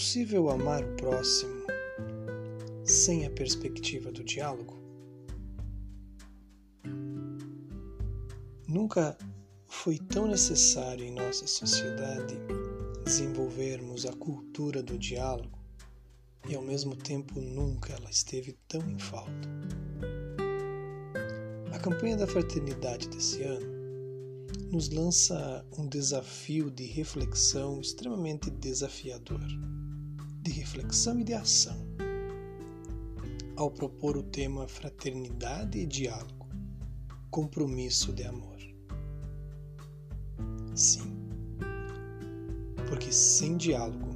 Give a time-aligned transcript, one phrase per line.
[0.00, 1.66] possível amar o próximo
[2.86, 4.80] sem a perspectiva do diálogo?
[8.66, 9.18] Nunca
[9.66, 12.34] foi tão necessário em nossa sociedade
[13.04, 15.58] desenvolvermos a cultura do diálogo
[16.48, 19.50] e ao mesmo tempo nunca ela esteve tão em falta.
[21.74, 23.66] A campanha da fraternidade desse ano
[24.72, 29.44] nos lança um desafio de reflexão extremamente desafiador,
[30.50, 31.76] de reflexão e de ação,
[33.54, 36.48] ao propor o tema Fraternidade e Diálogo
[37.30, 38.58] Compromisso de Amor.
[40.74, 41.14] Sim,
[42.88, 44.08] porque sem diálogo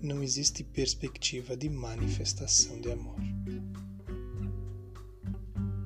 [0.00, 3.18] não existe perspectiva de manifestação de amor.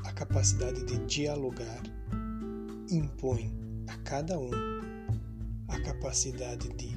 [0.04, 1.82] A capacidade de dialogar
[2.90, 3.50] impõe
[3.86, 4.50] a cada um
[5.68, 6.90] a capacidade de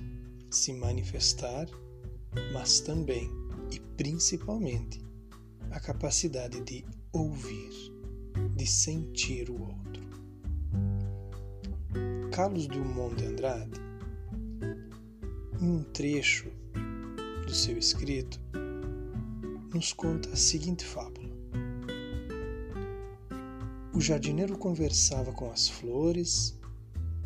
[0.52, 1.66] se manifestar,
[2.54, 3.30] mas também
[3.72, 5.02] e principalmente
[5.72, 7.72] a capacidade de ouvir,
[8.56, 10.04] de sentir o outro.
[12.32, 13.82] Carlos Drummond de Andrade,
[15.62, 16.50] em um trecho
[17.46, 18.40] do seu escrito,
[19.74, 21.30] nos conta a seguinte fábula.
[23.94, 26.60] O jardineiro conversava com as flores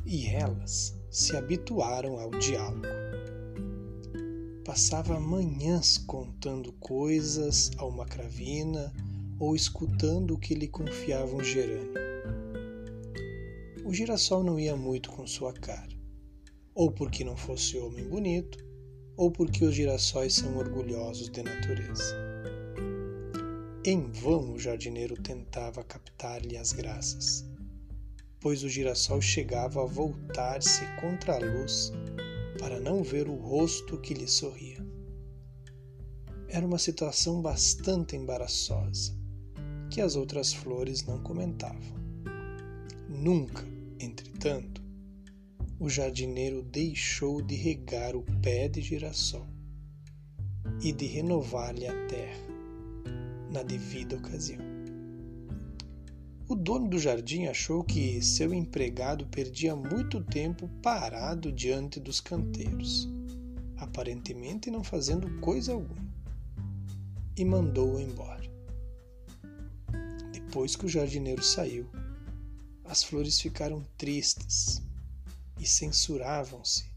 [0.05, 3.06] e elas se habituaram ao diálogo.
[4.78, 8.94] Passava manhãs contando coisas a uma cravina
[9.39, 11.95] ou escutando o que lhe confiava um gerânio.
[13.83, 15.98] O girassol não ia muito com sua cara,
[16.75, 18.64] ou porque não fosse homem bonito,
[19.16, 22.16] ou porque os girassóis são orgulhosos de natureza.
[23.83, 27.50] Em vão o jardineiro tentava captar-lhe as graças,
[28.39, 31.92] pois o girassol chegava a voltar-se contra a luz
[32.58, 34.86] para não ver o rosto que lhe sorria.
[36.50, 39.16] Era uma situação bastante embaraçosa,
[39.90, 41.98] que as outras flores não comentavam.
[43.10, 43.64] Nunca,
[44.00, 44.82] entretanto,
[45.80, 49.48] o jardineiro deixou de regar o pé de girassol
[50.82, 52.48] e de renovar-lhe a terra
[53.52, 54.67] na devida ocasião.
[56.67, 63.08] Dono do jardim achou que seu empregado perdia muito tempo parado diante dos canteiros,
[63.78, 66.06] aparentemente não fazendo coisa alguma,
[67.38, 68.44] e mandou-o embora.
[70.33, 71.88] Depois que o jardineiro saiu,
[72.83, 74.83] as flores ficaram tristes
[75.58, 76.92] e censuravam-se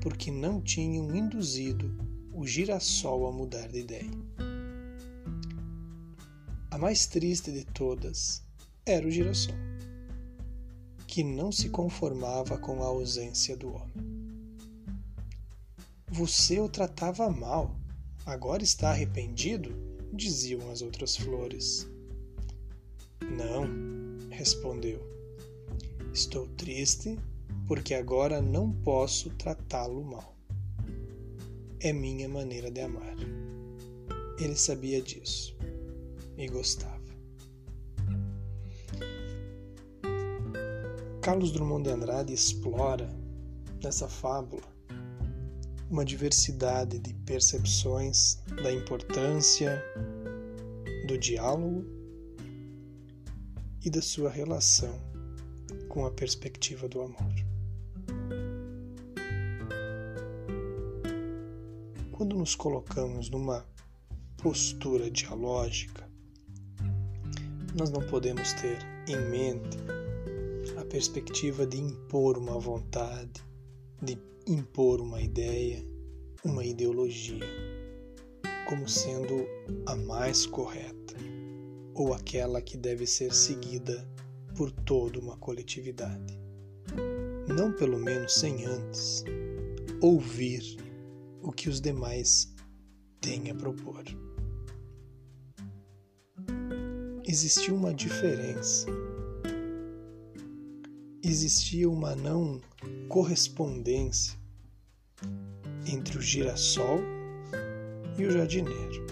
[0.00, 1.90] porque não tinham induzido
[2.32, 4.10] o girassol a mudar de ideia.
[6.70, 8.46] A mais triste de todas
[8.90, 9.54] era o girassol,
[11.06, 14.18] que não se conformava com a ausência do homem.
[16.08, 17.76] Você o tratava mal,
[18.24, 19.88] agora está arrependido?
[20.12, 21.88] diziam as outras flores.
[23.20, 23.66] Não,
[24.30, 25.00] respondeu.
[26.12, 27.18] Estou triste
[27.66, 30.34] porque agora não posso tratá-lo mal.
[31.80, 33.14] É minha maneira de amar.
[34.40, 35.56] Ele sabia disso
[36.36, 36.97] e gostava.
[41.28, 43.06] Carlos Drummond de Andrade explora
[43.84, 44.62] nessa fábula
[45.90, 49.84] uma diversidade de percepções da importância
[51.06, 51.84] do diálogo
[53.84, 54.98] e da sua relação
[55.90, 57.34] com a perspectiva do amor.
[62.12, 63.66] Quando nos colocamos numa
[64.38, 66.08] postura dialógica,
[67.76, 69.76] nós não podemos ter em mente
[70.88, 73.44] perspectiva de impor uma vontade,
[74.02, 75.84] de impor uma ideia,
[76.44, 77.44] uma ideologia,
[78.68, 79.46] como sendo
[79.86, 81.14] a mais correta
[81.94, 84.08] ou aquela que deve ser seguida
[84.56, 86.38] por toda uma coletividade.
[87.48, 89.24] Não pelo menos sem antes
[90.00, 90.62] ouvir
[91.42, 92.54] o que os demais
[93.20, 94.04] têm a propor
[97.28, 98.86] existia uma diferença.
[101.22, 102.60] Existia uma não
[103.08, 104.38] correspondência
[105.86, 107.00] entre o girassol
[108.18, 109.06] e o jardineiro.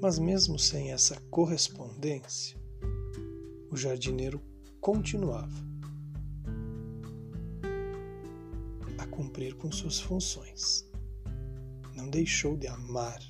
[0.00, 2.58] Mas, mesmo sem essa correspondência,
[3.70, 4.40] o jardineiro
[4.80, 5.64] continuava
[8.98, 10.84] a cumprir com suas funções.
[11.96, 13.20] Não deixou de amar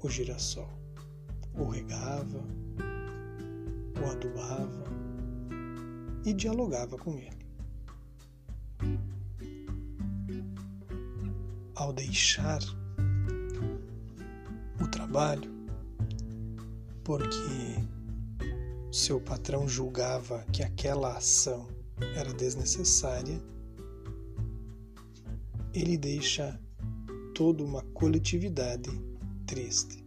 [0.00, 0.78] o girassol
[1.58, 2.44] o regava,
[4.00, 4.87] o adubava
[6.24, 7.38] e dialogava com ele.
[11.78, 12.60] ao deixar
[14.80, 15.48] o trabalho
[17.04, 17.36] porque
[18.90, 21.68] seu patrão julgava que aquela ação
[22.16, 23.40] era desnecessária,
[25.72, 26.60] ele deixa
[27.34, 28.90] toda uma coletividade
[29.46, 30.04] triste.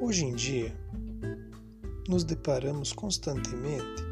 [0.00, 0.76] Hoje em dia,
[2.08, 4.02] nos deparamos constantemente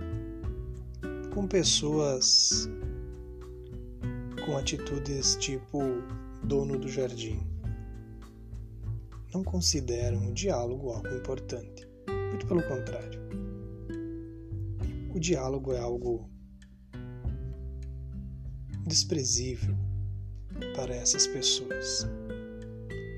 [1.34, 2.68] com pessoas
[4.44, 5.80] com atitudes tipo
[6.44, 7.52] dono do jardim
[9.32, 11.88] não consideram o diálogo algo importante.
[12.28, 13.20] Muito pelo contrário.
[15.14, 16.28] O diálogo é algo
[18.86, 19.74] desprezível
[20.76, 22.06] para essas pessoas,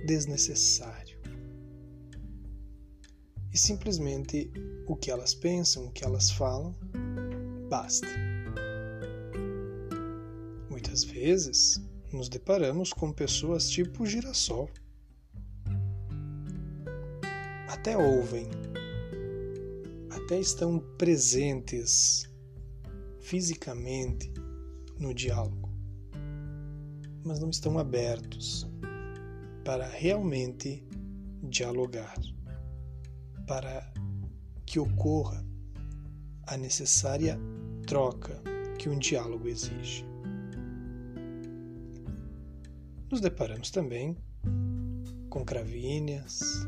[0.06, 0.93] desnecessário.
[3.54, 4.50] E simplesmente
[4.84, 6.74] o que elas pensam, o que elas falam,
[7.70, 8.08] basta.
[10.68, 11.80] Muitas vezes
[12.12, 14.68] nos deparamos com pessoas tipo girassol.
[17.68, 18.48] Até ouvem,
[20.10, 22.28] até estão presentes
[23.20, 24.32] fisicamente
[24.98, 25.70] no diálogo,
[27.24, 28.66] mas não estão abertos
[29.64, 30.84] para realmente
[31.42, 32.16] dialogar,
[33.46, 33.92] para
[34.66, 35.44] que ocorra
[36.46, 37.38] a necessária
[37.86, 38.40] troca
[38.78, 40.04] que um diálogo exige.
[43.10, 44.16] Nos deparamos também
[45.28, 46.66] com cravíneas,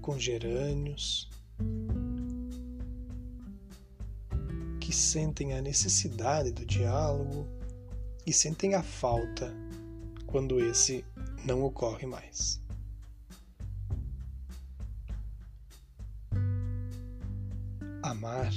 [0.00, 1.30] com gerânios,
[4.80, 7.46] que sentem a necessidade do diálogo
[8.26, 9.54] e sentem a falta
[10.26, 11.04] quando esse
[11.44, 12.60] não ocorre mais.
[18.20, 18.52] Amar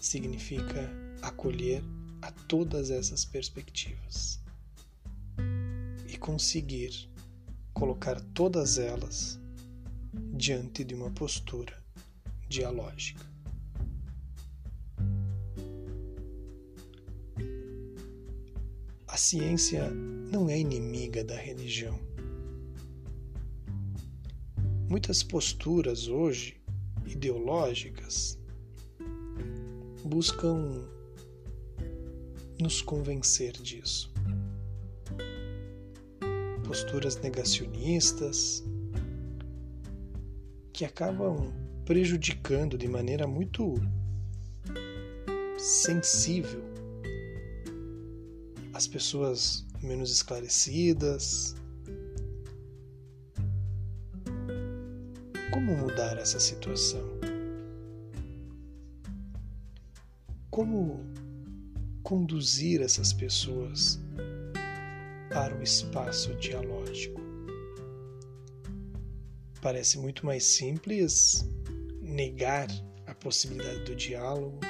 [0.00, 0.88] significa
[1.20, 1.82] acolher
[2.22, 4.40] a todas essas perspectivas
[6.06, 7.10] e conseguir
[7.74, 9.40] colocar todas elas
[10.32, 11.76] diante de uma postura
[12.48, 13.26] dialógica.
[19.08, 21.98] A ciência não é inimiga da religião.
[24.88, 26.55] Muitas posturas hoje
[27.06, 28.38] ideológicas
[30.04, 30.88] buscam
[32.60, 34.12] nos convencer disso.
[36.66, 38.64] Posturas negacionistas,
[40.72, 41.52] que acabam
[41.84, 43.74] prejudicando de maneira muito
[45.58, 46.62] sensível
[48.74, 51.55] as pessoas menos esclarecidas.
[55.50, 57.04] Como mudar essa situação?
[60.50, 61.04] Como
[62.02, 63.98] conduzir essas pessoas
[65.30, 67.26] para o espaço dialógico?
[69.66, 71.44] parece muito mais simples
[72.00, 72.68] negar
[73.04, 74.60] a possibilidade do diálogo,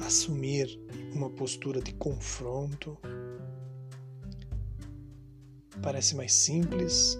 [0.00, 0.76] assumir
[1.14, 2.98] uma postura de confronto.
[5.80, 7.16] Parece mais simples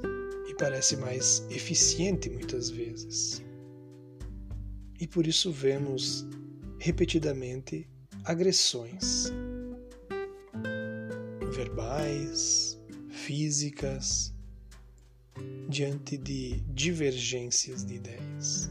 [0.63, 3.43] parece mais eficiente muitas vezes.
[5.01, 6.25] E por isso vemos
[6.79, 7.89] repetidamente
[8.23, 9.33] agressões
[11.53, 14.33] verbais, físicas,
[15.69, 18.71] diante de divergências de ideias.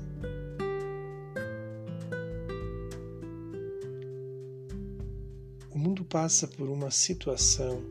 [5.69, 7.83] O mundo passa por uma situação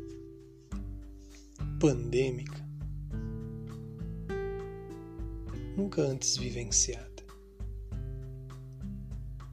[1.78, 2.69] pandêmica
[5.90, 7.24] nunca antes vivenciada.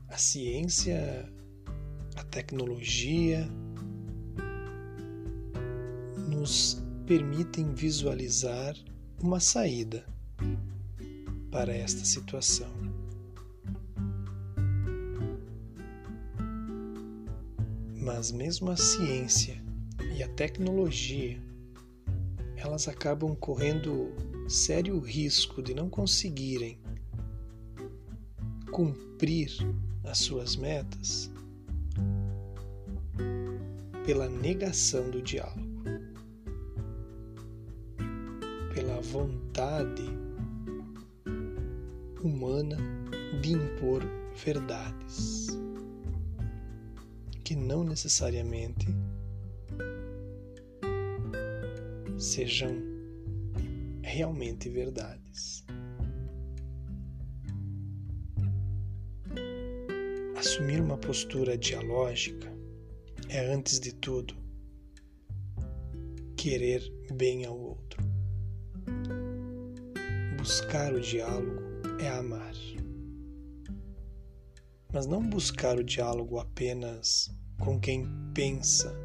[0.08, 1.28] A ciência,
[2.16, 3.50] a tecnologia
[6.30, 8.76] nos permitem visualizar
[9.20, 10.06] uma saída
[11.52, 12.72] para esta situação.
[17.96, 19.60] Mas mesmo a ciência
[20.16, 21.42] e a tecnologia,
[22.58, 24.14] elas acabam correndo
[24.48, 26.80] sério risco de não conseguirem
[28.72, 29.50] cumprir
[30.04, 31.32] as suas metas
[34.06, 35.68] pela negação do diálogo.
[38.78, 40.04] pela vontade
[42.22, 42.78] humana
[43.42, 44.04] de impor
[44.36, 45.48] verdades
[47.44, 48.86] que não necessariamente
[52.20, 52.97] sejam
[54.08, 55.66] realmente verdades.
[60.38, 62.48] Assumir uma postura dialógica
[63.28, 64.34] é, antes de tudo,
[66.38, 66.82] querer
[67.14, 68.02] bem ao outro.
[70.38, 71.62] Buscar o diálogo
[72.00, 72.54] é amar.
[74.94, 78.96] Mas não buscar o diálogo apenas com quem pensa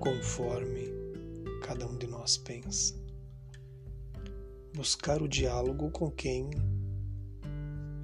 [0.00, 0.88] conforme
[1.62, 3.03] cada um de nós pensa.
[4.74, 6.50] Buscar o diálogo com quem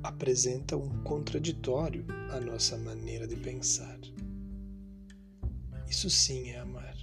[0.04, 3.98] apresenta um contraditório à nossa maneira de pensar.
[5.88, 6.96] Isso sim é amar.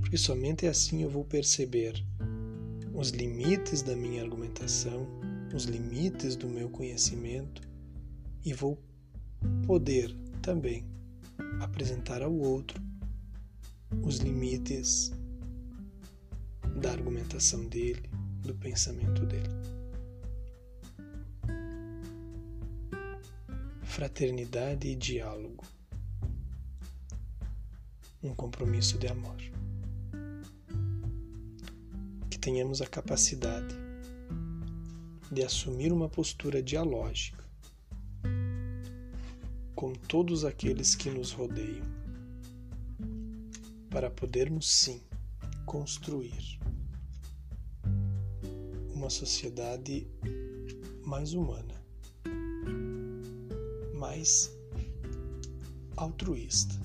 [0.00, 2.04] Porque somente assim eu vou perceber
[2.92, 5.06] os limites da minha argumentação,
[5.54, 7.62] os limites do meu conhecimento
[8.44, 8.76] e vou
[9.64, 10.84] poder também
[11.60, 12.82] apresentar ao outro
[14.02, 15.12] os limites
[16.80, 18.02] da argumentação dele,
[18.42, 19.48] do pensamento dele.
[23.82, 25.64] Fraternidade e diálogo.
[28.22, 29.36] Um compromisso de amor.
[32.28, 33.74] Que tenhamos a capacidade
[35.30, 37.42] de assumir uma postura dialógica
[39.74, 41.84] com todos aqueles que nos rodeiam
[43.90, 45.02] para podermos sim
[45.66, 46.61] construir
[49.02, 50.06] uma sociedade
[51.04, 51.74] mais humana,
[53.92, 54.56] mais
[55.96, 56.76] altruísta,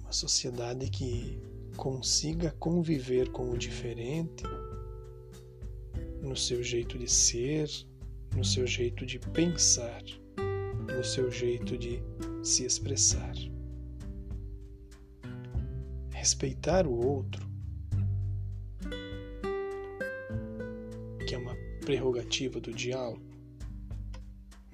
[0.00, 1.38] uma sociedade que
[1.76, 4.42] consiga conviver com o diferente
[6.22, 7.68] no seu jeito de ser,
[8.34, 10.02] no seu jeito de pensar,
[10.96, 12.02] no seu jeito de
[12.42, 13.34] se expressar.
[16.10, 17.51] Respeitar o outro,
[21.84, 23.22] prerrogativa do diálogo,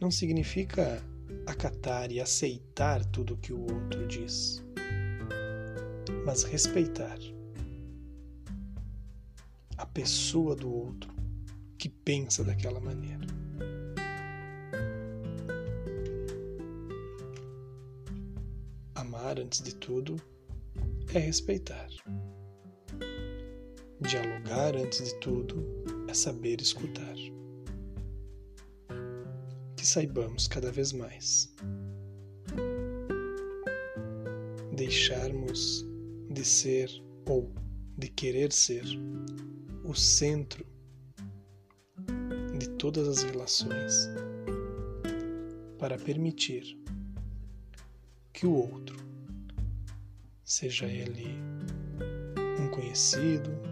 [0.01, 1.03] não significa
[1.47, 4.63] acatar e aceitar tudo o que o outro diz,
[6.25, 7.19] mas respeitar
[9.77, 11.13] a pessoa do outro
[11.79, 13.27] que pensa daquela maneira.
[18.95, 20.17] Amar, antes de tudo,
[21.15, 21.89] é respeitar.
[24.01, 27.15] Dialogar, antes de tudo, é saber escutar.
[29.77, 31.55] Que saibamos cada vez mais
[34.75, 35.85] deixarmos
[36.31, 36.89] de ser
[37.27, 37.53] ou
[37.97, 38.85] de querer ser
[39.85, 40.65] o centro
[42.59, 44.09] de todas as relações
[45.79, 46.79] para permitir
[48.33, 48.97] que o outro
[50.45, 51.27] seja ele
[52.61, 53.68] um conhecido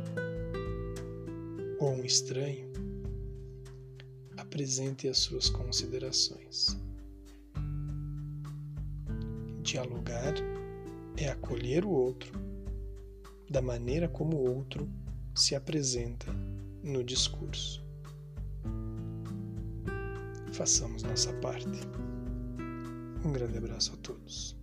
[1.87, 2.69] ou um estranho,
[4.37, 6.77] apresente as suas considerações.
[9.63, 10.35] Dialogar
[11.17, 12.33] é acolher o outro
[13.49, 14.89] da maneira como o outro
[15.33, 16.27] se apresenta
[16.83, 17.85] no discurso.
[20.53, 21.79] Façamos nossa parte.
[23.25, 24.57] Um grande abraço a todos.